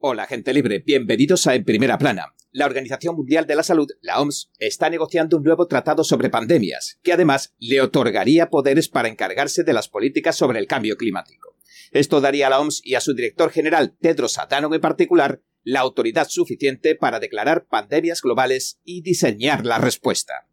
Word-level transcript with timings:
Hola, 0.00 0.26
gente 0.26 0.54
libre, 0.54 0.78
bienvenidos 0.78 1.48
a 1.48 1.56
En 1.56 1.64
Primera 1.64 1.98
Plana. 1.98 2.32
La 2.52 2.66
Organización 2.66 3.16
Mundial 3.16 3.48
de 3.48 3.56
la 3.56 3.64
Salud, 3.64 3.88
la 4.00 4.20
OMS, 4.20 4.48
está 4.60 4.88
negociando 4.90 5.36
un 5.36 5.42
nuevo 5.42 5.66
tratado 5.66 6.04
sobre 6.04 6.30
pandemias, 6.30 7.00
que 7.02 7.12
además 7.12 7.56
le 7.58 7.80
otorgaría 7.80 8.48
poderes 8.48 8.88
para 8.88 9.08
encargarse 9.08 9.64
de 9.64 9.72
las 9.72 9.88
políticas 9.88 10.36
sobre 10.36 10.60
el 10.60 10.68
cambio 10.68 10.96
climático. 10.96 11.56
Esto 11.90 12.20
daría 12.20 12.46
a 12.46 12.50
la 12.50 12.60
OMS 12.60 12.80
y 12.84 12.94
a 12.94 13.00
su 13.00 13.12
director 13.12 13.50
general, 13.50 13.96
Tedros 14.00 14.38
Adhanom 14.38 14.72
en 14.72 14.80
particular, 14.80 15.42
la 15.64 15.80
autoridad 15.80 16.28
suficiente 16.28 16.94
para 16.94 17.18
declarar 17.18 17.66
pandemias 17.66 18.22
globales 18.22 18.78
y 18.84 19.02
diseñar 19.02 19.66
la 19.66 19.78
respuesta. 19.78 20.46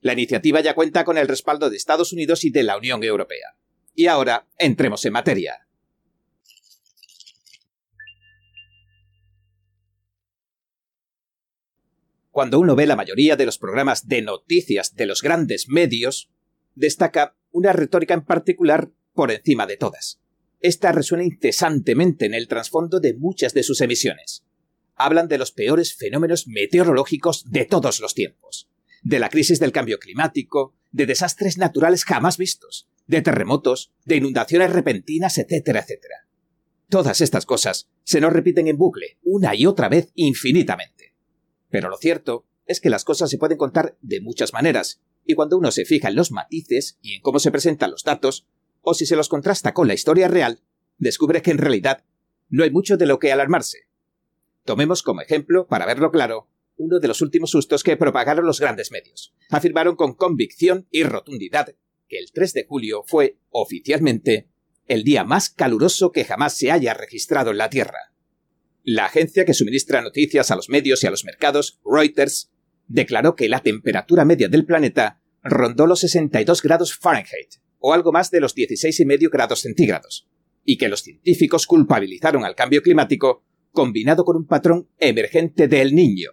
La 0.00 0.12
iniciativa 0.12 0.60
ya 0.60 0.76
cuenta 0.76 1.04
con 1.04 1.18
el 1.18 1.26
respaldo 1.26 1.70
de 1.70 1.76
Estados 1.76 2.12
Unidos 2.12 2.44
y 2.44 2.50
de 2.50 2.62
la 2.62 2.76
Unión 2.76 3.02
Europea. 3.02 3.56
Y 3.96 4.06
ahora, 4.06 4.46
entremos 4.58 5.04
en 5.04 5.12
materia. 5.12 5.66
Cuando 12.32 12.58
uno 12.58 12.74
ve 12.74 12.86
la 12.86 12.96
mayoría 12.96 13.36
de 13.36 13.44
los 13.44 13.58
programas 13.58 14.08
de 14.08 14.22
noticias 14.22 14.94
de 14.94 15.04
los 15.04 15.20
grandes 15.20 15.68
medios, 15.68 16.30
destaca 16.74 17.36
una 17.50 17.74
retórica 17.74 18.14
en 18.14 18.24
particular 18.24 18.90
por 19.12 19.30
encima 19.30 19.66
de 19.66 19.76
todas. 19.76 20.18
Esta 20.60 20.92
resuena 20.92 21.24
incesantemente 21.24 22.24
en 22.24 22.32
el 22.32 22.48
trasfondo 22.48 23.00
de 23.00 23.12
muchas 23.12 23.52
de 23.52 23.62
sus 23.62 23.82
emisiones. 23.82 24.46
Hablan 24.94 25.28
de 25.28 25.36
los 25.36 25.52
peores 25.52 25.94
fenómenos 25.94 26.46
meteorológicos 26.48 27.50
de 27.50 27.66
todos 27.66 28.00
los 28.00 28.14
tiempos, 28.14 28.70
de 29.02 29.18
la 29.18 29.28
crisis 29.28 29.60
del 29.60 29.72
cambio 29.72 29.98
climático, 29.98 30.74
de 30.90 31.04
desastres 31.04 31.58
naturales 31.58 32.06
jamás 32.06 32.38
vistos, 32.38 32.88
de 33.06 33.20
terremotos, 33.20 33.92
de 34.06 34.16
inundaciones 34.16 34.72
repentinas, 34.72 35.36
etcétera, 35.36 35.80
etcétera. 35.80 36.26
Todas 36.88 37.20
estas 37.20 37.44
cosas 37.44 37.90
se 38.04 38.22
nos 38.22 38.32
repiten 38.32 38.68
en 38.68 38.78
bucle, 38.78 39.18
una 39.22 39.54
y 39.54 39.66
otra 39.66 39.90
vez 39.90 40.10
infinitamente. 40.14 41.01
Pero 41.72 41.88
lo 41.88 41.96
cierto 41.96 42.44
es 42.66 42.80
que 42.80 42.90
las 42.90 43.04
cosas 43.04 43.30
se 43.30 43.38
pueden 43.38 43.56
contar 43.56 43.96
de 44.02 44.20
muchas 44.20 44.52
maneras, 44.52 45.00
y 45.24 45.34
cuando 45.34 45.56
uno 45.56 45.72
se 45.72 45.86
fija 45.86 46.08
en 46.08 46.16
los 46.16 46.30
matices 46.30 46.98
y 47.00 47.14
en 47.14 47.22
cómo 47.22 47.38
se 47.40 47.50
presentan 47.50 47.90
los 47.90 48.04
datos, 48.04 48.46
o 48.82 48.92
si 48.92 49.06
se 49.06 49.16
los 49.16 49.30
contrasta 49.30 49.72
con 49.72 49.88
la 49.88 49.94
historia 49.94 50.28
real, 50.28 50.60
descubre 50.98 51.40
que 51.40 51.50
en 51.50 51.58
realidad 51.58 52.04
no 52.50 52.62
hay 52.62 52.70
mucho 52.70 52.98
de 52.98 53.06
lo 53.06 53.18
que 53.18 53.32
alarmarse. 53.32 53.88
Tomemos 54.64 55.02
como 55.02 55.22
ejemplo, 55.22 55.66
para 55.66 55.86
verlo 55.86 56.10
claro, 56.10 56.48
uno 56.76 57.00
de 57.00 57.08
los 57.08 57.22
últimos 57.22 57.50
sustos 57.50 57.82
que 57.82 57.96
propagaron 57.96 58.44
los 58.44 58.60
grandes 58.60 58.92
medios. 58.92 59.34
Afirmaron 59.48 59.96
con 59.96 60.14
convicción 60.14 60.86
y 60.90 61.04
rotundidad 61.04 61.74
que 62.06 62.18
el 62.18 62.32
3 62.32 62.52
de 62.52 62.66
julio 62.66 63.02
fue, 63.06 63.38
oficialmente, 63.48 64.50
el 64.86 65.04
día 65.04 65.24
más 65.24 65.48
caluroso 65.48 66.12
que 66.12 66.26
jamás 66.26 66.54
se 66.54 66.70
haya 66.70 66.92
registrado 66.92 67.50
en 67.50 67.58
la 67.58 67.70
Tierra. 67.70 68.11
La 68.84 69.06
agencia 69.06 69.44
que 69.44 69.54
suministra 69.54 70.02
noticias 70.02 70.50
a 70.50 70.56
los 70.56 70.68
medios 70.68 71.02
y 71.02 71.06
a 71.06 71.10
los 71.10 71.24
mercados, 71.24 71.78
Reuters, 71.84 72.50
declaró 72.88 73.36
que 73.36 73.48
la 73.48 73.60
temperatura 73.60 74.24
media 74.24 74.48
del 74.48 74.66
planeta 74.66 75.20
rondó 75.44 75.86
los 75.86 76.00
62 76.00 76.62
grados 76.62 76.96
Fahrenheit, 76.96 77.54
o 77.78 77.92
algo 77.92 78.10
más 78.10 78.32
de 78.32 78.40
los 78.40 78.56
16,5 78.56 79.30
grados 79.30 79.60
centígrados, 79.60 80.28
y 80.64 80.78
que 80.78 80.88
los 80.88 81.02
científicos 81.02 81.66
culpabilizaron 81.66 82.44
al 82.44 82.56
cambio 82.56 82.82
climático 82.82 83.44
combinado 83.70 84.24
con 84.24 84.36
un 84.36 84.46
patrón 84.46 84.88
emergente 84.98 85.68
del 85.68 85.94
niño. 85.94 86.30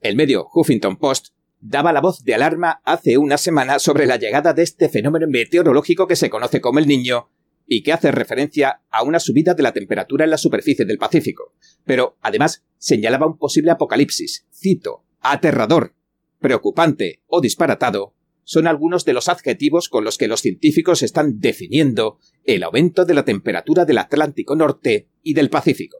El 0.00 0.16
medio 0.16 0.48
Huffington 0.52 0.96
Post 0.96 1.28
daba 1.60 1.92
la 1.92 2.00
voz 2.00 2.24
de 2.24 2.34
alarma 2.34 2.80
hace 2.84 3.18
una 3.18 3.38
semana 3.38 3.78
sobre 3.78 4.06
la 4.06 4.16
llegada 4.16 4.52
de 4.52 4.62
este 4.62 4.88
fenómeno 4.88 5.26
meteorológico 5.28 6.06
que 6.06 6.16
se 6.16 6.30
conoce 6.30 6.60
como 6.60 6.78
el 6.78 6.86
niño 6.86 7.30
y 7.70 7.82
que 7.82 7.92
hace 7.92 8.10
referencia 8.10 8.80
a 8.90 9.02
una 9.02 9.20
subida 9.20 9.52
de 9.52 9.62
la 9.62 9.72
temperatura 9.72 10.24
en 10.24 10.30
la 10.30 10.38
superficie 10.38 10.86
del 10.86 10.96
Pacífico, 10.96 11.54
pero 11.84 12.16
además 12.22 12.64
señalaba 12.78 13.26
un 13.26 13.36
posible 13.36 13.70
apocalipsis, 13.70 14.46
cito, 14.50 15.04
aterrador, 15.20 15.94
preocupante 16.40 17.22
o 17.26 17.42
disparatado, 17.42 18.14
son 18.42 18.66
algunos 18.66 19.04
de 19.04 19.12
los 19.12 19.28
adjetivos 19.28 19.90
con 19.90 20.04
los 20.04 20.16
que 20.16 20.28
los 20.28 20.40
científicos 20.40 21.02
están 21.02 21.40
definiendo 21.40 22.18
el 22.44 22.62
aumento 22.62 23.04
de 23.04 23.12
la 23.12 23.26
temperatura 23.26 23.84
del 23.84 23.98
Atlántico 23.98 24.56
Norte 24.56 25.10
y 25.22 25.34
del 25.34 25.50
Pacífico. 25.50 25.98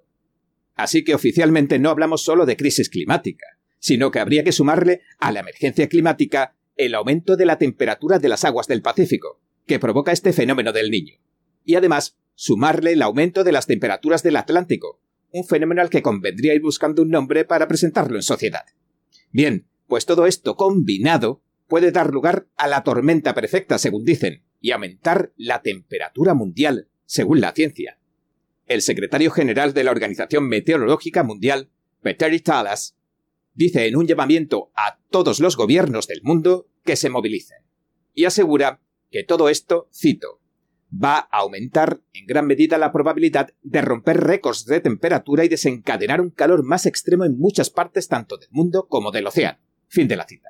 Así 0.75 1.05
que 1.05 1.15
oficialmente 1.15 1.79
no 1.79 1.91
hablamos 1.91 2.23
solo 2.23 2.47
de 2.47 2.57
crisis 2.57 2.89
climática, 2.89 3.45
sino 3.79 4.11
que 4.11 4.21
habría 4.21 4.43
que 4.43 4.53
sumarle 4.53 5.03
a 5.19 5.33
la 5.33 5.41
emergencia 5.41 5.89
climática 5.89 6.57
el 6.77 6.95
aumento 6.95 7.37
de 7.37 7.45
la 7.45 7.59
temperatura 7.59 8.19
de 8.19 8.31
las 8.31 8.47
aguas 8.47 8.69
del 8.69 8.81
Pacífico, 8.81 9.43
que 9.67 9.79
provoca 9.79 10.13
este 10.13 10.33
fenómeno 10.33 10.73
del 10.73 10.91
niño 10.91 11.19
y 11.69 11.75
además 11.75 12.17
sumarle 12.35 12.95
el 12.95 13.03
aumento 13.03 13.45
de 13.45 13.53
las 13.53 13.67
temperaturas 13.67 14.23
del 14.23 14.37
Atlántico, 14.37 15.03
un 15.31 15.45
fenómeno 15.45 15.83
al 15.83 15.91
que 15.91 16.01
convendría 16.01 16.55
ir 16.55 16.63
buscando 16.63 17.03
un 17.03 17.11
nombre 17.11 17.45
para 17.45 17.69
presentarlo 17.69 18.17
en 18.17 18.23
sociedad. 18.23 18.65
Bien, 19.33 19.69
pues 19.87 20.07
todo 20.07 20.27
esto 20.27 20.57
combinado 20.57 21.43
puede 21.67 21.93
dar 21.93 22.11
lugar 22.11 22.49
a 22.57 22.69
la 22.69 22.85
tormenta 22.85 23.35
perfecta, 23.35 23.77
según 23.77 24.07
dicen, 24.07 24.45
y 24.63 24.71
aumentar 24.71 25.35
la 25.37 25.61
temperatura 25.61 26.33
mundial, 26.33 26.89
según 27.05 27.43
la 27.43 27.53
ciencia. 27.53 27.99
El 28.65 28.81
secretario 28.81 29.31
general 29.31 29.75
de 29.75 29.85
la 29.85 29.91
Organización 29.91 30.49
Meteorológica 30.49 31.23
Mundial, 31.23 31.69
Peter 32.01 32.41
Talas, 32.41 32.97
dice 33.53 33.87
en 33.87 33.97
un 33.97 34.07
llamamiento 34.07 34.73
a 34.75 34.99
todos 35.11 35.39
los 35.39 35.59
gobiernos 35.59 36.07
del 36.07 36.23
mundo 36.23 36.67
que 36.87 36.97
se 36.97 37.11
movilicen, 37.11 37.59
y 38.15 38.25
asegura 38.25 38.81
que 39.11 39.23
todo 39.23 39.51
esto, 39.51 39.91
cito, 39.93 40.41
va 40.93 41.29
a 41.31 41.39
aumentar 41.39 42.01
en 42.15 42.27
gran 42.27 42.47
medida 42.47 42.79
la 42.79 42.93
probabilidad 42.93 43.51
de 43.63 43.83
romper 43.83 44.19
récords 44.21 44.65
de 44.65 44.81
temperatura 44.81 45.45
y 45.45 45.49
desencadenar 45.49 46.21
un 46.21 46.31
calor 46.31 46.65
más 46.65 46.87
extremo 46.87 47.25
en 47.25 47.39
muchas 47.39 47.71
partes 47.71 48.09
tanto 48.09 48.37
del 48.37 48.49
mundo 48.51 48.87
como 48.89 49.11
del 49.11 49.27
océano. 49.27 49.59
Fin 49.89 50.09
de 50.09 50.17
la 50.17 50.27
cita. 50.27 50.49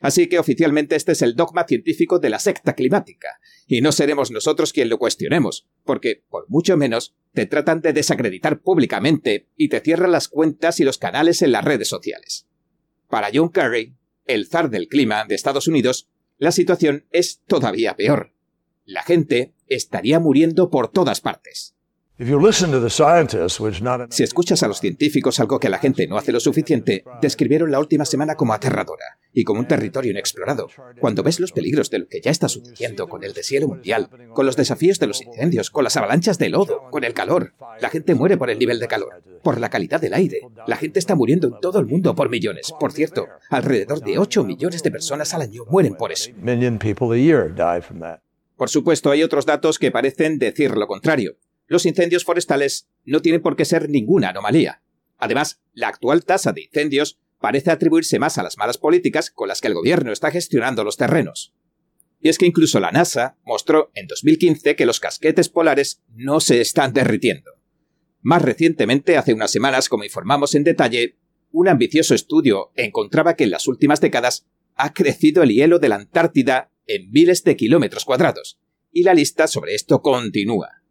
Así 0.00 0.28
que 0.28 0.38
oficialmente 0.38 0.96
este 0.96 1.12
es 1.12 1.22
el 1.22 1.36
dogma 1.36 1.64
científico 1.66 2.18
de 2.18 2.30
la 2.30 2.38
secta 2.38 2.74
climática, 2.74 3.40
y 3.66 3.80
no 3.80 3.92
seremos 3.92 4.30
nosotros 4.30 4.72
quien 4.72 4.88
lo 4.88 4.98
cuestionemos, 4.98 5.66
porque, 5.84 6.22
por 6.28 6.48
mucho 6.48 6.76
menos, 6.76 7.14
te 7.32 7.46
tratan 7.46 7.80
de 7.80 7.92
desacreditar 7.92 8.60
públicamente 8.60 9.48
y 9.56 9.68
te 9.68 9.80
cierran 9.80 10.12
las 10.12 10.28
cuentas 10.28 10.80
y 10.80 10.84
los 10.84 10.98
canales 10.98 11.42
en 11.42 11.52
las 11.52 11.64
redes 11.64 11.88
sociales. 11.88 12.46
Para 13.08 13.30
John 13.32 13.50
Kerry, 13.50 13.96
el 14.26 14.46
zar 14.48 14.70
del 14.70 14.88
clima 14.88 15.24
de 15.24 15.34
Estados 15.34 15.68
Unidos, 15.68 16.08
la 16.38 16.52
situación 16.52 17.06
es 17.10 17.42
todavía 17.46 17.96
peor. 17.96 18.32
La 18.84 19.02
gente 19.02 19.54
estaría 19.68 20.20
muriendo 20.20 20.70
por 20.70 20.88
todas 20.88 21.20
partes. 21.20 21.76
Si 24.08 24.22
escuchas 24.22 24.62
a 24.62 24.68
los 24.68 24.80
científicos 24.80 25.38
algo 25.38 25.60
que 25.60 25.68
la 25.68 25.78
gente 25.78 26.06
no 26.06 26.16
hace 26.16 26.32
lo 26.32 26.40
suficiente, 26.40 27.04
describieron 27.20 27.70
la 27.70 27.78
última 27.78 28.06
semana 28.06 28.36
como 28.36 28.54
aterradora 28.54 29.18
y 29.34 29.44
como 29.44 29.60
un 29.60 29.68
territorio 29.68 30.12
inexplorado. 30.12 30.68
Cuando 30.98 31.22
ves 31.22 31.40
los 31.40 31.52
peligros 31.52 31.90
de 31.90 31.98
lo 31.98 32.08
que 32.08 32.22
ya 32.22 32.30
está 32.30 32.48
sucediendo 32.48 33.06
con 33.06 33.22
el 33.22 33.34
deshielo 33.34 33.68
mundial, 33.68 34.08
con 34.32 34.46
los 34.46 34.56
desafíos 34.56 34.98
de 34.98 35.08
los 35.08 35.20
incendios, 35.20 35.70
con 35.70 35.84
las 35.84 35.98
avalanchas 35.98 36.38
de 36.38 36.48
lodo, 36.48 36.88
con 36.90 37.04
el 37.04 37.12
calor, 37.12 37.52
la 37.80 37.90
gente 37.90 38.14
muere 38.14 38.38
por 38.38 38.48
el 38.48 38.58
nivel 38.58 38.80
de 38.80 38.88
calor, 38.88 39.22
por 39.42 39.60
la 39.60 39.68
calidad 39.68 40.00
del 40.00 40.14
aire. 40.14 40.40
La 40.66 40.76
gente 40.76 40.98
está 40.98 41.14
muriendo 41.14 41.48
en 41.48 41.60
todo 41.60 41.80
el 41.80 41.86
mundo 41.86 42.14
por 42.14 42.30
millones. 42.30 42.72
Por 42.80 42.92
cierto, 42.92 43.26
alrededor 43.50 44.00
de 44.00 44.18
8 44.18 44.42
millones 44.42 44.82
de 44.82 44.90
personas 44.90 45.34
al 45.34 45.42
año 45.42 45.64
mueren 45.68 45.94
por 45.94 46.12
eso. 46.12 46.30
Por 48.56 48.70
supuesto, 48.70 49.10
hay 49.10 49.22
otros 49.22 49.46
datos 49.46 49.78
que 49.78 49.90
parecen 49.90 50.38
decir 50.38 50.72
lo 50.72 50.86
contrario. 50.86 51.38
Los 51.66 51.84
incendios 51.84 52.24
forestales 52.24 52.88
no 53.04 53.20
tienen 53.20 53.42
por 53.42 53.56
qué 53.56 53.64
ser 53.64 53.90
ninguna 53.90 54.30
anomalía. 54.30 54.82
Además, 55.18 55.60
la 55.72 55.88
actual 55.88 56.24
tasa 56.24 56.52
de 56.52 56.62
incendios 56.62 57.18
parece 57.38 57.70
atribuirse 57.70 58.18
más 58.18 58.38
a 58.38 58.42
las 58.42 58.56
malas 58.56 58.78
políticas 58.78 59.30
con 59.30 59.48
las 59.48 59.60
que 59.60 59.68
el 59.68 59.74
gobierno 59.74 60.12
está 60.12 60.30
gestionando 60.30 60.84
los 60.84 60.96
terrenos. 60.96 61.54
Y 62.20 62.28
es 62.28 62.38
que 62.38 62.46
incluso 62.46 62.80
la 62.80 62.92
NASA 62.92 63.36
mostró 63.44 63.90
en 63.94 64.06
2015 64.06 64.74
que 64.74 64.86
los 64.86 65.00
casquetes 65.00 65.48
polares 65.48 66.02
no 66.14 66.40
se 66.40 66.60
están 66.60 66.92
derritiendo. 66.92 67.52
Más 68.22 68.42
recientemente, 68.42 69.16
hace 69.16 69.34
unas 69.34 69.50
semanas, 69.50 69.88
como 69.88 70.04
informamos 70.04 70.54
en 70.54 70.64
detalle, 70.64 71.18
un 71.52 71.68
ambicioso 71.68 72.14
estudio 72.14 72.72
encontraba 72.74 73.36
que 73.36 73.44
en 73.44 73.50
las 73.50 73.68
últimas 73.68 74.00
décadas 74.00 74.46
ha 74.74 74.92
crecido 74.92 75.42
el 75.42 75.50
hielo 75.50 75.78
de 75.78 75.88
la 75.88 75.96
Antártida 75.96 76.70
en 76.86 77.10
miles 77.10 77.44
de 77.44 77.56
kilómetros 77.56 78.04
cuadrados, 78.04 78.58
y 78.92 79.02
la 79.02 79.14
lista 79.14 79.46
sobre 79.46 79.74
esto 79.74 80.02
continúa. 80.02 80.82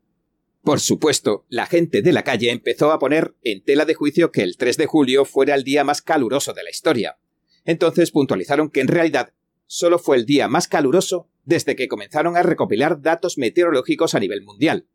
Por 0.64 0.80
supuesto, 0.80 1.46
la 1.48 1.68
gente 1.68 2.02
de 2.02 2.12
la 2.12 2.24
calle 2.24 2.50
empezó 2.50 2.92
a 2.92 2.98
poner 2.98 3.36
en 3.44 3.64
tela 3.64 3.86
de 3.86 3.94
juicio 3.94 4.32
que 4.32 4.42
el 4.42 4.58
3 4.58 4.78
de 4.78 4.86
julio 4.88 5.24
fuera 5.24 5.54
el 5.54 5.64
día 5.64 5.84
más 5.84 6.02
caluroso 6.02 6.54
de 6.54 6.64
la 6.64 6.72
historia. 6.72 7.18
Entonces 7.66 8.12
puntualizaron 8.12 8.70
que 8.70 8.82
en 8.82 8.88
realidad 8.88 9.34
solo 9.68 10.00
fue 10.00 10.18
el 10.18 10.26
día 10.26 10.48
más 10.48 10.68
caluroso 10.68 11.30
desde 11.44 11.76
que 11.76 11.88
comenzaron 11.88 12.36
a 12.36 12.44
recopilar 12.44 13.02
datos 13.02 13.38
meteorológicos 13.38 14.16
a 14.16 14.20
nivel 14.20 14.42
mundial. 14.42 14.88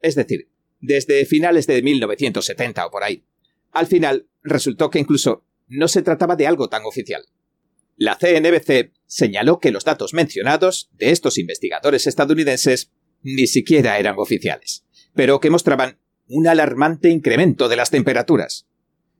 Es 0.00 0.14
decir, 0.14 0.48
desde 0.80 1.24
finales 1.26 1.66
de 1.66 1.82
1970 1.82 2.86
o 2.86 2.90
por 2.90 3.02
ahí. 3.02 3.24
Al 3.72 3.86
final, 3.86 4.28
resultó 4.42 4.90
que 4.90 5.00
incluso 5.00 5.44
no 5.66 5.88
se 5.88 6.02
trataba 6.02 6.36
de 6.36 6.46
algo 6.46 6.68
tan 6.68 6.84
oficial. 6.84 7.24
La 7.96 8.18
CNBC 8.18 8.92
señaló 9.06 9.58
que 9.58 9.70
los 9.70 9.84
datos 9.84 10.12
mencionados 10.12 10.90
de 10.92 11.12
estos 11.12 11.38
investigadores 11.38 12.06
estadounidenses 12.06 12.92
ni 13.22 13.46
siquiera 13.46 13.98
eran 13.98 14.16
oficiales, 14.18 14.84
pero 15.14 15.40
que 15.40 15.48
mostraban 15.48 15.98
un 16.28 16.46
alarmante 16.46 17.08
incremento 17.08 17.68
de 17.68 17.76
las 17.76 17.90
temperaturas. 17.90 18.66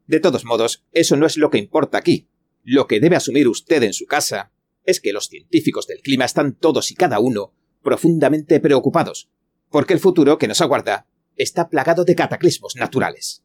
De 0.07 0.21
todos 0.21 0.45
modos, 0.45 0.85
eso 0.93 1.17
no 1.17 1.25
es 1.27 1.39
lo 1.39 1.51
que 1.51 1.59
importa 1.59 1.97
aquí. 1.97 2.29
Lo 2.65 2.87
que 2.87 3.01
debe 3.01 3.17
asumir 3.17 3.49
usted 3.49 3.83
en 3.83 3.95
su 3.95 4.07
casa 4.07 4.53
es 4.85 5.01
que 5.01 5.13
los 5.13 5.29
científicos 5.29 5.87
del 5.87 6.03
clima 6.03 6.27
están 6.27 6.55
todos 6.55 6.91
y 6.91 6.95
cada 6.95 7.19
uno 7.19 7.55
profundamente 7.83 8.61
preocupados, 8.61 9.31
porque 9.71 9.95
el 9.95 10.01
futuro 10.01 10.37
que 10.37 10.49
nos 10.49 10.61
aguarda 10.61 11.07
está 11.37 11.71
plagado 11.71 12.05
de 12.05 12.15
cataclismos 12.15 12.77
naturales. 12.77 13.43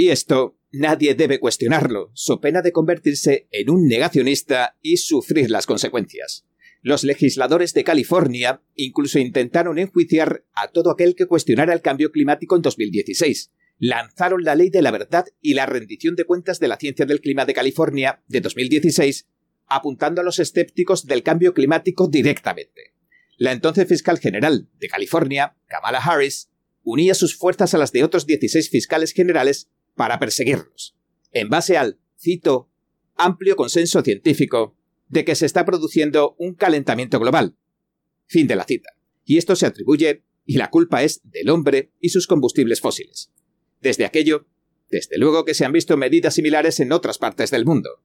Y 0.00 0.10
esto 0.10 0.56
nadie 0.70 1.16
debe 1.16 1.40
cuestionarlo, 1.40 2.12
so 2.14 2.40
pena 2.40 2.62
de 2.62 2.70
convertirse 2.70 3.48
en 3.50 3.68
un 3.68 3.88
negacionista 3.88 4.78
y 4.80 4.98
sufrir 4.98 5.50
las 5.50 5.66
consecuencias. 5.66 6.46
Los 6.82 7.02
legisladores 7.02 7.74
de 7.74 7.82
California 7.82 8.62
incluso 8.76 9.18
intentaron 9.18 9.76
enjuiciar 9.76 10.44
a 10.54 10.68
todo 10.68 10.92
aquel 10.92 11.16
que 11.16 11.26
cuestionara 11.26 11.72
el 11.72 11.82
cambio 11.82 12.12
climático 12.12 12.54
en 12.54 12.62
2016. 12.62 13.50
Lanzaron 13.78 14.44
la 14.44 14.54
ley 14.54 14.70
de 14.70 14.82
la 14.82 14.92
verdad 14.92 15.26
y 15.40 15.54
la 15.54 15.66
rendición 15.66 16.14
de 16.14 16.26
cuentas 16.26 16.60
de 16.60 16.68
la 16.68 16.76
ciencia 16.76 17.04
del 17.04 17.20
clima 17.20 17.44
de 17.44 17.54
California 17.54 18.22
de 18.28 18.40
2016, 18.40 19.26
apuntando 19.66 20.20
a 20.20 20.24
los 20.24 20.38
escépticos 20.38 21.06
del 21.06 21.24
cambio 21.24 21.54
climático 21.54 22.06
directamente. 22.06 22.94
La 23.36 23.50
entonces 23.50 23.88
fiscal 23.88 24.20
general 24.20 24.68
de 24.78 24.86
California, 24.86 25.56
Kamala 25.66 25.98
Harris, 25.98 26.50
unía 26.84 27.14
sus 27.14 27.36
fuerzas 27.36 27.74
a 27.74 27.78
las 27.78 27.90
de 27.90 28.04
otros 28.04 28.26
16 28.26 28.70
fiscales 28.70 29.12
generales 29.12 29.68
para 29.98 30.18
perseguirlos, 30.18 30.96
en 31.32 31.50
base 31.50 31.76
al, 31.76 31.98
cito, 32.18 32.70
amplio 33.16 33.56
consenso 33.56 34.00
científico 34.00 34.78
de 35.08 35.26
que 35.26 35.34
se 35.34 35.44
está 35.44 35.66
produciendo 35.66 36.36
un 36.38 36.54
calentamiento 36.54 37.18
global. 37.18 37.58
Fin 38.26 38.46
de 38.46 38.56
la 38.56 38.64
cita. 38.64 38.90
Y 39.24 39.36
esto 39.36 39.56
se 39.56 39.66
atribuye, 39.66 40.24
y 40.46 40.56
la 40.56 40.70
culpa 40.70 41.02
es 41.02 41.20
del 41.24 41.50
hombre 41.50 41.92
y 42.00 42.08
sus 42.08 42.26
combustibles 42.26 42.80
fósiles. 42.80 43.30
Desde 43.80 44.06
aquello, 44.06 44.46
desde 44.88 45.18
luego 45.18 45.44
que 45.44 45.54
se 45.54 45.64
han 45.64 45.72
visto 45.72 45.96
medidas 45.96 46.34
similares 46.34 46.80
en 46.80 46.92
otras 46.92 47.18
partes 47.18 47.50
del 47.50 47.66
mundo. 47.66 48.02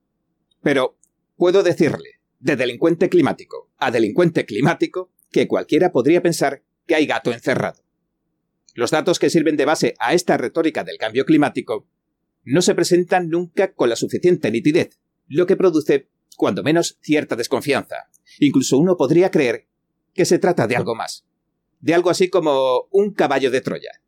Pero 0.61 0.97
puedo 1.37 1.63
decirle, 1.63 2.19
de 2.39 2.57
delincuente 2.57 3.07
climático 3.07 3.71
a 3.77 3.91
delincuente 3.91 4.45
climático, 4.45 5.11
que 5.31 5.47
cualquiera 5.47 5.91
podría 5.91 6.21
pensar 6.21 6.63
que 6.87 6.95
hay 6.95 7.05
gato 7.05 7.31
encerrado. 7.31 7.82
Los 8.73 8.91
datos 8.91 9.19
que 9.19 9.29
sirven 9.29 9.55
de 9.55 9.65
base 9.65 9.95
a 9.99 10.13
esta 10.13 10.37
retórica 10.37 10.83
del 10.83 10.97
cambio 10.97 11.25
climático 11.25 11.87
no 12.43 12.61
se 12.61 12.75
presentan 12.75 13.29
nunca 13.29 13.73
con 13.73 13.89
la 13.89 13.95
suficiente 13.95 14.51
nitidez, 14.51 14.99
lo 15.27 15.45
que 15.45 15.55
produce 15.55 16.09
cuando 16.35 16.63
menos 16.63 16.97
cierta 17.01 17.35
desconfianza. 17.35 18.09
Incluso 18.39 18.77
uno 18.77 18.97
podría 18.97 19.31
creer 19.31 19.67
que 20.13 20.25
se 20.25 20.39
trata 20.39 20.67
de 20.67 20.75
algo 20.75 20.95
más, 20.95 21.25
de 21.79 21.93
algo 21.93 22.09
así 22.09 22.29
como 22.29 22.87
un 22.91 23.13
caballo 23.13 23.51
de 23.51 23.61
Troya, 23.61 24.01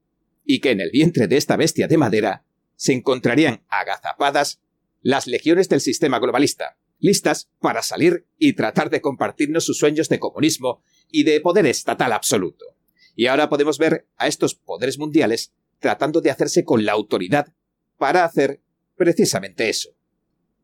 y 0.44 0.60
que 0.60 0.72
en 0.72 0.82
el 0.82 0.92
vientre 0.92 1.28
de 1.28 1.38
esta 1.38 1.58
bestia 1.58 1.88
de 1.88 1.98
madera 1.98 2.46
se 2.76 2.94
encontrarían 2.94 3.64
agazapadas 3.70 4.62
las 5.02 5.28
legiones 5.28 5.70
del 5.70 5.82
sistema 5.82 6.20
globalista, 6.20 6.78
listas 7.00 7.50
para 7.60 7.84
salir 7.84 8.26
y 8.38 8.54
tratar 8.54 8.90
de 8.90 9.02
compartirnos 9.02 9.66
sus 9.66 9.78
sueños 9.78 10.10
de 10.10 10.20
comunismo 10.20 10.82
y 11.10 11.24
de 11.24 11.40
poder 11.42 11.68
estatal 11.68 12.12
absoluto. 12.12 12.75
Y 13.16 13.28
ahora 13.28 13.50
podemos 13.50 13.78
ver 13.78 14.08
a 14.18 14.28
estos 14.28 14.56
poderes 14.56 15.00
mundiales 15.00 15.54
tratando 15.80 16.22
de 16.22 16.32
hacerse 16.32 16.64
con 16.64 16.86
la 16.86 16.94
autoridad 16.94 17.54
para 17.98 18.26
hacer 18.26 18.62
precisamente 18.96 19.70
eso. 19.70 19.90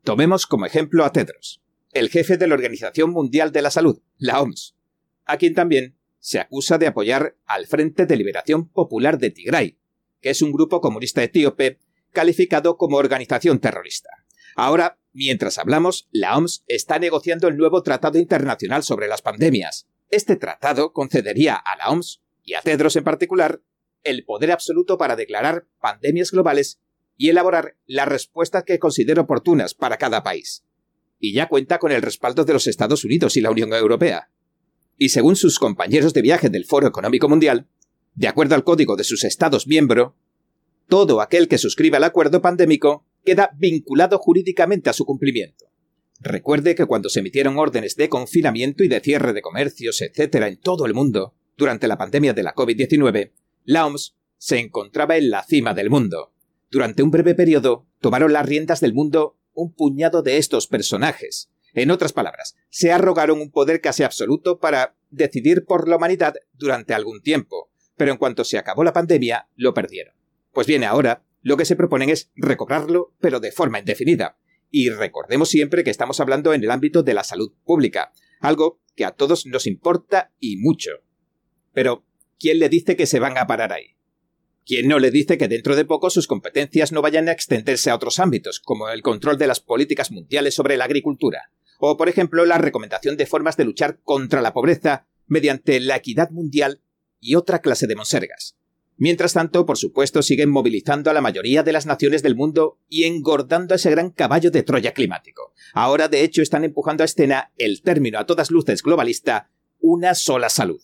Tomemos 0.03 0.47
como 0.47 0.65
ejemplo 0.65 1.05
a 1.05 1.11
Tedros, 1.11 1.61
el 1.91 2.09
jefe 2.09 2.37
de 2.37 2.47
la 2.47 2.55
Organización 2.55 3.11
Mundial 3.11 3.51
de 3.51 3.61
la 3.61 3.71
Salud, 3.71 4.01
la 4.17 4.41
OMS, 4.41 4.75
a 5.25 5.37
quien 5.37 5.53
también 5.53 5.97
se 6.19 6.39
acusa 6.39 6.77
de 6.77 6.87
apoyar 6.87 7.35
al 7.45 7.67
Frente 7.67 8.05
de 8.05 8.15
Liberación 8.15 8.67
Popular 8.67 9.17
de 9.17 9.31
Tigray, 9.31 9.77
que 10.21 10.29
es 10.29 10.41
un 10.41 10.51
grupo 10.51 10.81
comunista 10.81 11.23
etíope 11.23 11.79
calificado 12.11 12.77
como 12.77 12.97
organización 12.97 13.59
terrorista. 13.59 14.09
Ahora, 14.55 14.99
mientras 15.13 15.57
hablamos, 15.57 16.07
la 16.11 16.37
OMS 16.37 16.63
está 16.67 16.99
negociando 16.99 17.47
el 17.47 17.57
nuevo 17.57 17.83
Tratado 17.83 18.19
Internacional 18.19 18.83
sobre 18.83 19.07
las 19.07 19.21
Pandemias. 19.21 19.87
Este 20.09 20.35
tratado 20.35 20.93
concedería 20.93 21.55
a 21.55 21.77
la 21.77 21.89
OMS, 21.89 22.20
y 22.43 22.53
a 22.53 22.61
Tedros 22.61 22.95
en 22.95 23.03
particular, 23.03 23.61
el 24.03 24.23
poder 24.25 24.51
absoluto 24.51 24.97
para 24.97 25.15
declarar 25.15 25.67
pandemias 25.79 26.31
globales 26.31 26.79
y 27.17 27.29
elaborar 27.29 27.77
las 27.85 28.07
respuestas 28.07 28.63
que 28.63 28.79
considere 28.79 29.21
oportunas 29.21 29.73
para 29.73 29.97
cada 29.97 30.23
país. 30.23 30.63
Y 31.19 31.33
ya 31.33 31.47
cuenta 31.47 31.77
con 31.77 31.91
el 31.91 32.01
respaldo 32.01 32.45
de 32.45 32.53
los 32.53 32.65
Estados 32.65 33.05
Unidos 33.05 33.37
y 33.37 33.41
la 33.41 33.51
Unión 33.51 33.73
Europea. 33.73 34.31
Y 34.97 35.09
según 35.09 35.35
sus 35.35 35.59
compañeros 35.59 36.13
de 36.13 36.23
viaje 36.23 36.49
del 36.49 36.65
Foro 36.65 36.87
Económico 36.87 37.29
Mundial, 37.29 37.67
de 38.15 38.27
acuerdo 38.27 38.55
al 38.55 38.63
código 38.63 38.95
de 38.95 39.03
sus 39.03 39.23
Estados 39.23 39.67
miembros, 39.67 40.13
todo 40.87 41.21
aquel 41.21 41.47
que 41.47 41.57
suscriba 41.57 41.97
el 41.97 42.03
acuerdo 42.03 42.41
pandémico 42.41 43.05
queda 43.23 43.51
vinculado 43.57 44.17
jurídicamente 44.17 44.89
a 44.89 44.93
su 44.93 45.05
cumplimiento. 45.05 45.71
Recuerde 46.19 46.75
que 46.75 46.85
cuando 46.85 47.09
se 47.09 47.19
emitieron 47.19 47.57
órdenes 47.57 47.95
de 47.95 48.09
confinamiento 48.09 48.83
y 48.83 48.87
de 48.87 48.99
cierre 48.99 49.33
de 49.33 49.41
comercios, 49.41 50.01
etc., 50.01 50.35
en 50.47 50.59
todo 50.59 50.85
el 50.85 50.93
mundo, 50.93 51.35
durante 51.61 51.87
la 51.87 51.95
pandemia 51.95 52.33
de 52.33 52.41
la 52.41 52.55
COVID-19, 52.55 53.33
la 53.65 53.85
OMS 53.85 54.17
se 54.37 54.57
encontraba 54.57 55.15
en 55.17 55.29
la 55.29 55.43
cima 55.43 55.75
del 55.75 55.91
mundo, 55.91 56.33
durante 56.71 57.03
un 57.03 57.11
breve 57.11 57.35
periodo, 57.35 57.85
tomaron 57.99 58.33
las 58.33 58.47
riendas 58.47 58.79
del 58.79 58.95
mundo 58.95 59.37
un 59.53 59.75
puñado 59.75 60.23
de 60.23 60.37
estos 60.37 60.65
personajes. 60.65 61.51
En 61.75 61.91
otras 61.91 62.13
palabras, 62.13 62.55
se 62.69 62.91
arrogaron 62.91 63.41
un 63.41 63.51
poder 63.51 63.79
casi 63.79 64.01
absoluto 64.01 64.59
para 64.59 64.95
decidir 65.11 65.65
por 65.65 65.87
la 65.87 65.97
humanidad 65.97 66.33
durante 66.53 66.95
algún 66.95 67.21
tiempo, 67.21 67.69
pero 67.95 68.11
en 68.11 68.17
cuanto 68.17 68.43
se 68.43 68.57
acabó 68.57 68.83
la 68.83 68.93
pandemia, 68.93 69.49
lo 69.55 69.75
perdieron. 69.75 70.15
Pues 70.51 70.65
bien, 70.65 70.83
ahora 70.83 71.23
lo 71.41 71.57
que 71.57 71.65
se 71.65 71.75
proponen 71.75 72.09
es 72.09 72.31
recobrarlo, 72.35 73.13
pero 73.19 73.39
de 73.39 73.51
forma 73.51 73.77
indefinida. 73.77 74.39
Y 74.71 74.89
recordemos 74.89 75.49
siempre 75.49 75.83
que 75.83 75.91
estamos 75.91 76.21
hablando 76.21 76.55
en 76.55 76.63
el 76.63 76.71
ámbito 76.71 77.03
de 77.03 77.13
la 77.13 77.23
salud 77.23 77.53
pública, 77.65 78.13
algo 78.39 78.81
que 78.95 79.05
a 79.05 79.11
todos 79.11 79.45
nos 79.45 79.67
importa 79.67 80.33
y 80.39 80.57
mucho. 80.57 80.91
Pero, 81.73 82.03
¿quién 82.39 82.59
le 82.59 82.69
dice 82.69 82.95
que 82.95 83.05
se 83.05 83.19
van 83.19 83.37
a 83.37 83.47
parar 83.47 83.73
ahí? 83.73 83.95
¿Quién 84.65 84.87
no 84.87 84.99
le 84.99 85.11
dice 85.11 85.37
que 85.37 85.47
dentro 85.47 85.75
de 85.75 85.85
poco 85.85 86.09
sus 86.09 86.27
competencias 86.27 86.91
no 86.91 87.01
vayan 87.01 87.27
a 87.27 87.31
extenderse 87.31 87.89
a 87.89 87.95
otros 87.95 88.19
ámbitos, 88.19 88.59
como 88.59 88.89
el 88.89 89.01
control 89.01 89.37
de 89.37 89.47
las 89.47 89.59
políticas 89.59 90.11
mundiales 90.11 90.53
sobre 90.53 90.77
la 90.77 90.85
agricultura? 90.85 91.51
O, 91.79 91.97
por 91.97 92.09
ejemplo, 92.09 92.45
la 92.45 92.59
recomendación 92.59 93.17
de 93.17 93.25
formas 93.25 93.57
de 93.57 93.65
luchar 93.65 93.99
contra 94.03 94.41
la 94.41 94.53
pobreza 94.53 95.07
mediante 95.27 95.79
la 95.79 95.95
equidad 95.95 96.29
mundial 96.29 96.81
y 97.19 97.35
otra 97.35 97.59
clase 97.59 97.87
de 97.87 97.95
monsergas. 97.95 98.55
Mientras 98.97 99.33
tanto, 99.33 99.65
por 99.65 99.79
supuesto, 99.79 100.21
siguen 100.21 100.51
movilizando 100.51 101.09
a 101.09 101.13
la 101.13 101.21
mayoría 101.21 101.63
de 101.63 101.71
las 101.71 101.87
naciones 101.87 102.21
del 102.21 102.35
mundo 102.35 102.77
y 102.87 103.05
engordando 103.05 103.73
a 103.73 103.77
ese 103.77 103.89
gran 103.89 104.11
caballo 104.11 104.51
de 104.51 104.61
Troya 104.61 104.93
climático. 104.93 105.53
Ahora, 105.73 106.07
de 106.07 106.23
hecho, 106.23 106.43
están 106.43 106.63
empujando 106.63 107.03
a 107.03 107.05
escena 107.05 107.51
el 107.57 107.81
término 107.81 108.19
a 108.19 108.27
todas 108.27 108.51
luces 108.51 108.83
globalista, 108.83 109.49
una 109.79 110.13
sola 110.13 110.49
salud. 110.49 110.81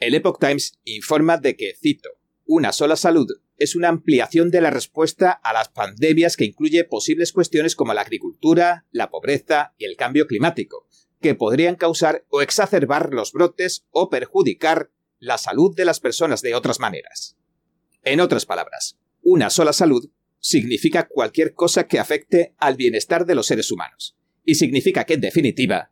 El 0.00 0.14
Epoch 0.14 0.40
Times 0.40 0.78
informa 0.84 1.36
de 1.36 1.56
que, 1.56 1.74
cito, 1.78 2.08
una 2.46 2.72
sola 2.72 2.96
salud 2.96 3.28
es 3.58 3.76
una 3.76 3.88
ampliación 3.88 4.50
de 4.50 4.62
la 4.62 4.70
respuesta 4.70 5.30
a 5.30 5.52
las 5.52 5.68
pandemias 5.68 6.38
que 6.38 6.46
incluye 6.46 6.84
posibles 6.84 7.32
cuestiones 7.32 7.76
como 7.76 7.92
la 7.92 8.00
agricultura, 8.00 8.86
la 8.92 9.10
pobreza 9.10 9.74
y 9.76 9.84
el 9.84 9.96
cambio 9.96 10.26
climático, 10.26 10.88
que 11.20 11.34
podrían 11.34 11.76
causar 11.76 12.24
o 12.30 12.40
exacerbar 12.40 13.12
los 13.12 13.32
brotes 13.32 13.84
o 13.90 14.08
perjudicar 14.08 14.90
la 15.18 15.36
salud 15.36 15.76
de 15.76 15.84
las 15.84 16.00
personas 16.00 16.40
de 16.40 16.54
otras 16.54 16.80
maneras. 16.80 17.36
En 18.02 18.20
otras 18.20 18.46
palabras, 18.46 18.98
una 19.22 19.50
sola 19.50 19.74
salud 19.74 20.10
significa 20.38 21.08
cualquier 21.08 21.52
cosa 21.52 21.86
que 21.86 21.98
afecte 21.98 22.54
al 22.56 22.76
bienestar 22.76 23.26
de 23.26 23.34
los 23.34 23.48
seres 23.48 23.70
humanos, 23.70 24.16
y 24.46 24.54
significa 24.54 25.04
que, 25.04 25.12
en 25.12 25.20
definitiva, 25.20 25.90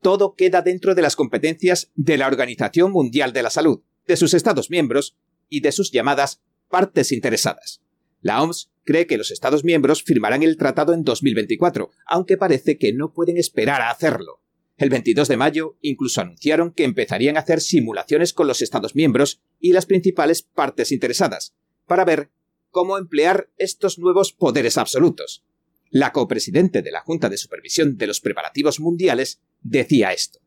todo 0.00 0.34
queda 0.34 0.62
dentro 0.62 0.94
de 0.94 1.02
las 1.02 1.16
competencias 1.16 1.90
de 1.94 2.16
la 2.16 2.26
Organización 2.26 2.92
Mundial 2.92 3.32
de 3.32 3.42
la 3.42 3.50
Salud, 3.50 3.82
de 4.06 4.16
sus 4.16 4.34
Estados 4.34 4.70
miembros 4.70 5.16
y 5.48 5.60
de 5.60 5.72
sus 5.72 5.90
llamadas 5.90 6.42
partes 6.68 7.12
interesadas. 7.12 7.82
La 8.20 8.42
OMS 8.42 8.70
cree 8.84 9.06
que 9.06 9.18
los 9.18 9.30
Estados 9.30 9.64
miembros 9.64 10.02
firmarán 10.02 10.42
el 10.42 10.56
tratado 10.56 10.92
en 10.92 11.04
2024, 11.04 11.90
aunque 12.06 12.36
parece 12.36 12.78
que 12.78 12.92
no 12.92 13.12
pueden 13.12 13.36
esperar 13.36 13.80
a 13.82 13.90
hacerlo. 13.90 14.40
El 14.76 14.90
22 14.90 15.28
de 15.28 15.36
mayo 15.36 15.76
incluso 15.82 16.20
anunciaron 16.20 16.72
que 16.72 16.84
empezarían 16.84 17.36
a 17.36 17.40
hacer 17.40 17.60
simulaciones 17.60 18.32
con 18.32 18.46
los 18.46 18.62
Estados 18.62 18.94
miembros 18.94 19.42
y 19.58 19.72
las 19.72 19.86
principales 19.86 20.42
partes 20.42 20.92
interesadas, 20.92 21.54
para 21.86 22.04
ver 22.04 22.30
cómo 22.70 22.96
emplear 22.96 23.50
estos 23.56 23.98
nuevos 23.98 24.32
poderes 24.32 24.78
absolutos. 24.78 25.44
La 25.90 26.12
copresidente 26.12 26.82
de 26.82 26.90
la 26.90 27.00
Junta 27.00 27.28
de 27.28 27.38
Supervisión 27.38 27.96
de 27.96 28.06
los 28.06 28.20
Preparativos 28.20 28.78
Mundiales 28.78 29.40
decía 29.60 30.12
esto. 30.12 30.38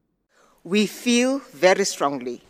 We 0.64 0.88
feel 0.88 1.42
very 1.54 1.86
strongly 1.86 2.42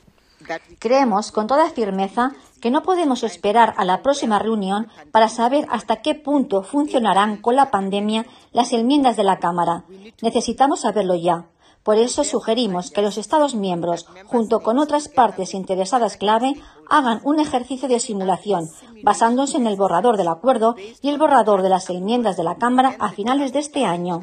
Creemos 0.79 1.31
con 1.31 1.47
toda 1.47 1.69
firmeza 1.69 2.33
que 2.61 2.71
no 2.71 2.83
podemos 2.83 3.23
esperar 3.23 3.73
a 3.77 3.85
la 3.85 4.01
próxima 4.01 4.39
reunión 4.39 4.87
para 5.11 5.29
saber 5.29 5.67
hasta 5.69 6.01
qué 6.01 6.15
punto 6.15 6.63
funcionarán 6.63 7.37
con 7.37 7.55
la 7.55 7.71
pandemia 7.71 8.25
las 8.51 8.73
enmiendas 8.73 9.17
de 9.17 9.23
la 9.23 9.39
Cámara. 9.39 9.83
Necesitamos 10.21 10.81
saberlo 10.81 11.15
ya, 11.15 11.47
Por 11.83 11.97
eso 11.97 12.23
sugerimos 12.23 12.91
que 12.91 13.01
los 13.01 13.17
Estados 13.17 13.55
miembros, 13.55 14.05
junto 14.27 14.59
con 14.59 14.77
otras 14.77 15.07
partes 15.07 15.55
interesadas 15.55 16.15
clave, 16.15 16.53
hagan 16.87 17.21
un 17.23 17.39
ejercicio 17.39 17.87
de 17.87 17.99
simulación 17.99 18.69
basándose 19.01 19.57
en 19.57 19.65
el 19.65 19.77
borrador 19.77 20.15
del 20.15 20.27
acuerdo 20.27 20.75
y 21.01 21.09
el 21.09 21.17
borrador 21.17 21.63
de 21.63 21.69
las 21.69 21.89
enmiendas 21.89 22.37
de 22.37 22.43
la 22.43 22.57
Cámara 22.57 22.95
a 22.99 23.09
finales 23.09 23.51
de 23.51 23.59
este 23.59 23.83
año. 23.83 24.21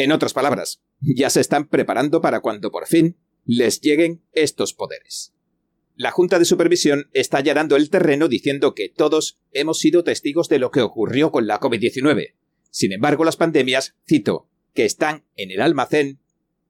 En 0.00 0.12
otras 0.12 0.32
palabras, 0.32 0.80
ya 1.02 1.28
se 1.28 1.42
están 1.42 1.68
preparando 1.68 2.22
para 2.22 2.40
cuando 2.40 2.70
por 2.70 2.86
fin 2.86 3.18
les 3.44 3.82
lleguen 3.82 4.22
estos 4.32 4.72
poderes. 4.72 5.34
La 5.94 6.10
Junta 6.10 6.38
de 6.38 6.46
Supervisión 6.46 7.10
está 7.12 7.36
allanando 7.36 7.76
el 7.76 7.90
terreno 7.90 8.26
diciendo 8.26 8.74
que 8.74 8.88
todos 8.88 9.38
hemos 9.52 9.78
sido 9.78 10.02
testigos 10.02 10.48
de 10.48 10.58
lo 10.58 10.70
que 10.70 10.80
ocurrió 10.80 11.30
con 11.30 11.46
la 11.46 11.60
COVID-19. 11.60 12.34
Sin 12.70 12.94
embargo, 12.94 13.26
las 13.26 13.36
pandemias, 13.36 13.94
cito, 14.08 14.48
que 14.72 14.86
están 14.86 15.26
en 15.36 15.50
el 15.50 15.60
almacén, 15.60 16.18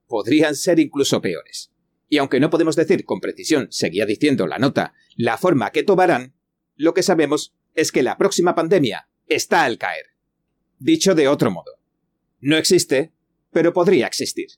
podrían 0.08 0.56
ser 0.56 0.80
incluso 0.80 1.20
peores. 1.20 1.70
Y 2.08 2.18
aunque 2.18 2.40
no 2.40 2.50
podemos 2.50 2.74
decir 2.74 3.04
con 3.04 3.20
precisión, 3.20 3.68
seguía 3.70 4.06
diciendo 4.06 4.48
la 4.48 4.58
nota, 4.58 4.92
la 5.14 5.38
forma 5.38 5.70
que 5.70 5.84
tomarán, 5.84 6.34
lo 6.74 6.94
que 6.94 7.04
sabemos 7.04 7.54
es 7.76 7.92
que 7.92 8.02
la 8.02 8.18
próxima 8.18 8.56
pandemia 8.56 9.08
está 9.28 9.62
al 9.62 9.78
caer. 9.78 10.06
Dicho 10.80 11.14
de 11.14 11.28
otro 11.28 11.52
modo, 11.52 11.78
no 12.40 12.56
existe, 12.56 13.12
pero 13.52 13.72
podría 13.72 14.06
existir. 14.06 14.48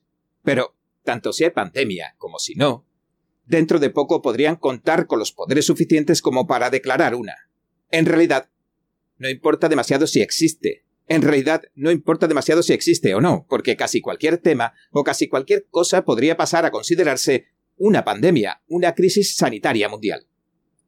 Pero, 0.42 0.76
tanto 1.04 1.32
si 1.32 1.44
hay 1.44 1.50
pandemia 1.50 2.14
como 2.18 2.38
si 2.38 2.54
no, 2.54 2.86
dentro 3.46 3.78
de 3.78 3.90
poco 3.90 4.22
podrían 4.22 4.56
contar 4.56 5.06
con 5.06 5.18
los 5.18 5.32
poderes 5.32 5.66
suficientes 5.66 6.22
como 6.22 6.46
para 6.46 6.70
declarar 6.70 7.14
una. 7.14 7.34
En 7.90 8.06
realidad, 8.06 8.50
no 9.18 9.28
importa 9.28 9.68
demasiado 9.68 10.06
si 10.06 10.20
existe. 10.20 10.84
En 11.08 11.22
realidad, 11.22 11.62
no 11.74 11.90
importa 11.90 12.28
demasiado 12.28 12.62
si 12.62 12.72
existe 12.72 13.14
o 13.14 13.20
no, 13.20 13.46
porque 13.48 13.76
casi 13.76 14.00
cualquier 14.00 14.38
tema 14.38 14.72
o 14.90 15.04
casi 15.04 15.28
cualquier 15.28 15.66
cosa 15.68 16.04
podría 16.04 16.36
pasar 16.36 16.64
a 16.64 16.70
considerarse 16.70 17.46
una 17.76 18.04
pandemia, 18.04 18.62
una 18.68 18.94
crisis 18.94 19.36
sanitaria 19.36 19.88
mundial. 19.88 20.26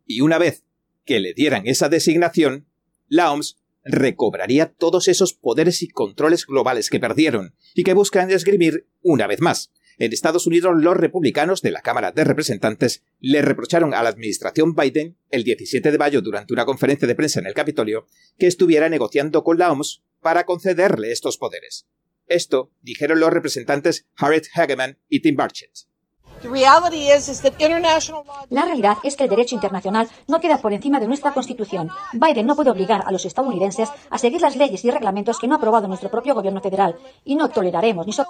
Y 0.06 0.20
una 0.20 0.38
vez 0.38 0.64
que 1.04 1.20
le 1.20 1.34
dieran 1.34 1.66
esa 1.66 1.88
designación, 1.88 2.66
la 3.08 3.32
OMS 3.32 3.58
recobraría 3.84 4.72
todos 4.72 5.08
esos 5.08 5.34
poderes 5.34 5.82
y 5.82 5.88
controles 5.88 6.46
globales 6.46 6.90
que 6.90 7.00
perdieron 7.00 7.54
y 7.74 7.84
que 7.84 7.94
buscan 7.94 8.30
esgrimir 8.30 8.86
una 9.02 9.26
vez 9.26 9.40
más. 9.40 9.72
En 9.98 10.12
Estados 10.12 10.46
Unidos, 10.46 10.74
los 10.76 10.96
republicanos 10.96 11.62
de 11.62 11.70
la 11.70 11.80
Cámara 11.80 12.10
de 12.10 12.24
Representantes 12.24 13.04
le 13.20 13.42
reprocharon 13.42 13.94
a 13.94 14.02
la 14.02 14.08
administración 14.08 14.74
Biden 14.74 15.16
el 15.30 15.44
17 15.44 15.92
de 15.92 15.98
mayo 15.98 16.20
durante 16.20 16.52
una 16.52 16.64
conferencia 16.64 17.06
de 17.06 17.14
prensa 17.14 17.38
en 17.38 17.46
el 17.46 17.54
Capitolio 17.54 18.06
que 18.36 18.48
estuviera 18.48 18.88
negociando 18.88 19.44
con 19.44 19.58
la 19.58 19.70
OMS 19.70 20.02
para 20.20 20.44
concederle 20.44 21.12
estos 21.12 21.38
poderes. 21.38 21.86
Esto 22.26 22.72
dijeron 22.80 23.20
los 23.20 23.32
representantes 23.32 24.06
Harriet 24.16 24.46
Hageman 24.54 24.98
y 25.08 25.20
Tim 25.20 25.36
Burchett. 25.36 25.70
La 28.50 28.64
realidad 28.64 28.96
es 29.02 29.16
que 29.16 29.24
el 29.24 29.30
derecho 29.30 29.54
internacional 29.54 30.08
no 30.28 30.40
queda 30.40 30.58
por 30.58 30.72
encima 30.72 31.00
de 31.00 31.06
nuestra 31.06 31.32
Constitución. 31.32 31.88
Biden 32.12 32.46
no 32.46 32.56
puede 32.56 32.70
obligar 32.70 33.02
a 33.06 33.12
los 33.12 33.24
estadounidenses 33.24 33.88
a 34.10 34.18
seguir 34.18 34.40
las 34.40 34.56
leyes 34.56 34.84
y 34.84 34.90
reglamentos 34.90 35.38
que 35.38 35.48
no 35.48 35.54
ha 35.54 35.58
aprobado 35.58 35.88
nuestro 35.88 36.10
propio 36.10 36.34
gobierno 36.34 36.60
federal. 36.60 36.96
Y 37.24 37.34
no 37.36 37.48
toleraremos 37.48 38.06
ni 38.06 38.12
so 38.12 38.26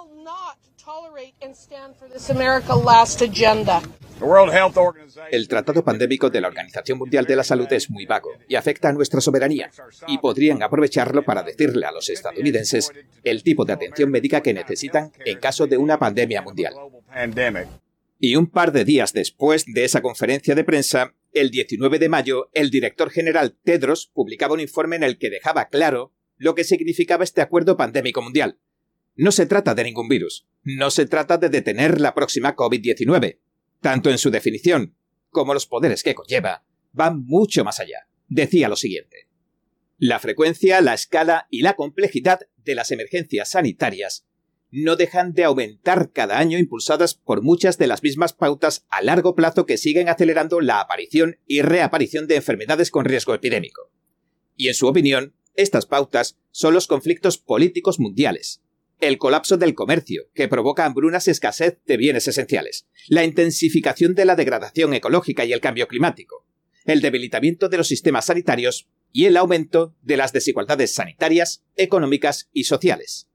el 5.31 5.47
Tratado 5.47 5.83
Pandémico 5.83 6.29
de 6.29 6.41
la 6.41 6.47
Organización 6.47 6.97
Mundial 6.97 7.25
de 7.25 7.35
la 7.35 7.43
Salud 7.43 7.67
es 7.71 7.89
muy 7.89 8.05
vago 8.05 8.29
y 8.47 8.55
afecta 8.55 8.89
a 8.89 8.93
nuestra 8.93 9.19
soberanía, 9.19 9.69
y 10.07 10.17
podrían 10.19 10.63
aprovecharlo 10.63 11.23
para 11.23 11.43
decirle 11.43 11.85
a 11.85 11.91
los 11.91 12.09
estadounidenses 12.09 12.91
el 13.23 13.43
tipo 13.43 13.65
de 13.65 13.73
atención 13.73 14.09
médica 14.09 14.41
que 14.41 14.53
necesitan 14.53 15.11
en 15.25 15.39
caso 15.39 15.67
de 15.67 15.77
una 15.77 15.99
pandemia 15.99 16.41
mundial. 16.41 16.75
Y 18.19 18.35
un 18.35 18.47
par 18.47 18.71
de 18.71 18.85
días 18.85 19.13
después 19.13 19.65
de 19.67 19.83
esa 19.83 20.01
conferencia 20.01 20.55
de 20.55 20.63
prensa, 20.63 21.15
el 21.33 21.51
19 21.51 21.99
de 21.99 22.09
mayo, 22.09 22.49
el 22.53 22.69
director 22.69 23.09
general 23.11 23.57
Tedros 23.63 24.07
publicaba 24.13 24.53
un 24.53 24.61
informe 24.61 24.95
en 24.95 25.03
el 25.03 25.17
que 25.17 25.29
dejaba 25.29 25.67
claro 25.67 26.13
lo 26.37 26.55
que 26.55 26.63
significaba 26.63 27.23
este 27.23 27.41
acuerdo 27.41 27.77
pandémico 27.77 28.21
mundial. 28.21 28.59
No 29.15 29.31
se 29.31 29.45
trata 29.45 29.75
de 29.75 29.83
ningún 29.83 30.07
virus, 30.07 30.47
no 30.63 30.91
se 30.91 31.05
trata 31.05 31.37
de 31.37 31.49
detener 31.49 32.01
la 32.01 32.13
próxima 32.13 32.55
COVID-19. 32.55 33.39
Tanto 33.81 34.09
en 34.09 34.17
su 34.17 34.31
definición 34.31 34.95
como 35.29 35.53
los 35.53 35.67
poderes 35.67 36.03
que 36.03 36.15
conlleva, 36.15 36.65
van 36.91 37.25
mucho 37.25 37.63
más 37.63 37.79
allá. 37.79 38.07
Decía 38.27 38.69
lo 38.69 38.75
siguiente. 38.75 39.27
La 39.97 40.19
frecuencia, 40.19 40.81
la 40.81 40.93
escala 40.93 41.47
y 41.49 41.61
la 41.61 41.75
complejidad 41.75 42.41
de 42.57 42.75
las 42.75 42.91
emergencias 42.91 43.51
sanitarias 43.51 44.24
no 44.75 44.97
dejan 44.97 45.31
de 45.31 45.45
aumentar 45.45 46.11
cada 46.11 46.37
año 46.37 46.57
impulsadas 46.57 47.15
por 47.15 47.41
muchas 47.41 47.77
de 47.77 47.87
las 47.87 48.03
mismas 48.03 48.33
pautas 48.33 48.85
a 48.89 49.01
largo 49.01 49.33
plazo 49.33 49.65
que 49.65 49.77
siguen 49.77 50.09
acelerando 50.09 50.59
la 50.59 50.81
aparición 50.81 51.37
y 51.47 51.61
reaparición 51.61 52.27
de 52.27 52.35
enfermedades 52.35 52.91
con 52.91 53.05
riesgo 53.05 53.33
epidémico. 53.33 53.89
Y 54.57 54.67
en 54.67 54.73
su 54.73 54.87
opinión, 54.87 55.33
estas 55.53 55.85
pautas 55.85 56.37
son 56.51 56.73
los 56.73 56.87
conflictos 56.87 57.37
políticos 57.37 58.01
mundiales, 58.01 58.63
el 58.99 59.17
colapso 59.17 59.55
del 59.55 59.75
comercio, 59.75 60.23
que 60.33 60.49
provoca 60.49 60.85
hambrunas 60.85 61.29
y 61.29 61.31
escasez 61.31 61.79
de 61.85 61.95
bienes 61.95 62.27
esenciales, 62.27 62.85
la 63.07 63.23
intensificación 63.23 64.13
de 64.13 64.25
la 64.25 64.35
degradación 64.35 64.93
ecológica 64.93 65.45
y 65.45 65.53
el 65.53 65.61
cambio 65.61 65.87
climático, 65.87 66.45
el 66.83 66.99
debilitamiento 66.99 67.69
de 67.69 67.77
los 67.77 67.87
sistemas 67.87 68.25
sanitarios 68.25 68.89
y 69.13 69.23
el 69.23 69.37
aumento 69.37 69.95
de 70.01 70.17
las 70.17 70.33
desigualdades 70.33 70.93
sanitarias, 70.93 71.63
económicas 71.77 72.49
y 72.51 72.65
sociales. 72.65 73.29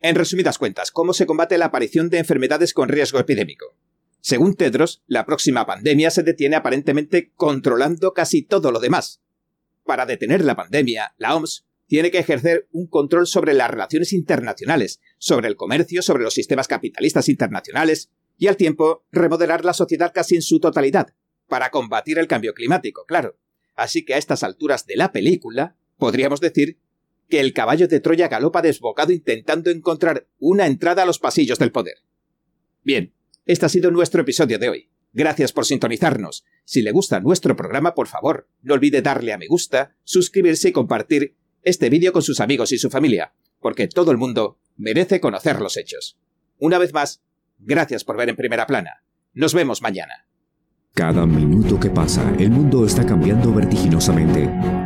En 0.00 0.14
resumidas 0.14 0.58
cuentas, 0.58 0.90
¿cómo 0.90 1.14
se 1.14 1.26
combate 1.26 1.56
la 1.56 1.66
aparición 1.66 2.10
de 2.10 2.18
enfermedades 2.18 2.74
con 2.74 2.88
riesgo 2.88 3.18
epidémico? 3.18 3.76
Según 4.20 4.54
Tedros, 4.54 5.02
la 5.06 5.24
próxima 5.24 5.66
pandemia 5.66 6.10
se 6.10 6.22
detiene 6.22 6.56
aparentemente 6.56 7.32
controlando 7.34 8.12
casi 8.12 8.42
todo 8.42 8.72
lo 8.72 8.80
demás. 8.80 9.22
Para 9.84 10.04
detener 10.04 10.44
la 10.44 10.56
pandemia, 10.56 11.14
la 11.16 11.34
OMS 11.34 11.64
tiene 11.86 12.10
que 12.10 12.18
ejercer 12.18 12.68
un 12.72 12.88
control 12.88 13.26
sobre 13.26 13.54
las 13.54 13.70
relaciones 13.70 14.12
internacionales, 14.12 15.00
sobre 15.18 15.48
el 15.48 15.56
comercio, 15.56 16.02
sobre 16.02 16.24
los 16.24 16.34
sistemas 16.34 16.68
capitalistas 16.68 17.28
internacionales, 17.28 18.10
y 18.36 18.48
al 18.48 18.56
tiempo 18.56 19.04
remodelar 19.12 19.64
la 19.64 19.72
sociedad 19.72 20.12
casi 20.12 20.34
en 20.34 20.42
su 20.42 20.60
totalidad, 20.60 21.14
para 21.48 21.70
combatir 21.70 22.18
el 22.18 22.26
cambio 22.26 22.52
climático, 22.52 23.04
claro. 23.06 23.38
Así 23.76 24.04
que 24.04 24.14
a 24.14 24.18
estas 24.18 24.42
alturas 24.42 24.86
de 24.86 24.96
la 24.96 25.12
película, 25.12 25.76
podríamos 25.96 26.40
decir 26.40 26.80
que 27.28 27.40
el 27.40 27.52
caballo 27.52 27.88
de 27.88 28.00
Troya 28.00 28.28
galopa 28.28 28.62
desbocado 28.62 29.12
intentando 29.12 29.70
encontrar 29.70 30.28
una 30.38 30.66
entrada 30.66 31.02
a 31.02 31.06
los 31.06 31.18
pasillos 31.18 31.58
del 31.58 31.72
poder. 31.72 31.96
Bien, 32.82 33.12
este 33.44 33.66
ha 33.66 33.68
sido 33.68 33.90
nuestro 33.90 34.22
episodio 34.22 34.58
de 34.58 34.68
hoy. 34.68 34.90
Gracias 35.12 35.52
por 35.52 35.64
sintonizarnos. 35.64 36.44
Si 36.64 36.82
le 36.82 36.92
gusta 36.92 37.20
nuestro 37.20 37.56
programa, 37.56 37.94
por 37.94 38.06
favor, 38.06 38.48
no 38.62 38.74
olvide 38.74 39.02
darle 39.02 39.32
a 39.32 39.38
me 39.38 39.46
gusta, 39.46 39.96
suscribirse 40.04 40.68
y 40.68 40.72
compartir 40.72 41.36
este 41.62 41.88
vídeo 41.90 42.12
con 42.12 42.22
sus 42.22 42.40
amigos 42.40 42.70
y 42.72 42.78
su 42.78 42.90
familia, 42.90 43.32
porque 43.60 43.88
todo 43.88 44.10
el 44.10 44.18
mundo 44.18 44.58
merece 44.76 45.20
conocer 45.20 45.60
los 45.60 45.76
hechos. 45.76 46.18
Una 46.58 46.78
vez 46.78 46.92
más, 46.92 47.22
gracias 47.58 48.04
por 48.04 48.16
ver 48.16 48.28
en 48.28 48.36
primera 48.36 48.66
plana. 48.66 49.02
Nos 49.32 49.54
vemos 49.54 49.82
mañana. 49.82 50.26
Cada 50.94 51.26
minuto 51.26 51.78
que 51.78 51.90
pasa, 51.90 52.34
el 52.38 52.50
mundo 52.50 52.86
está 52.86 53.04
cambiando 53.04 53.52
vertiginosamente. 53.52 54.85